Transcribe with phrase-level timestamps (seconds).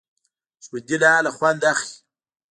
[0.65, 1.95] ژوندي له حاله خوند اخلي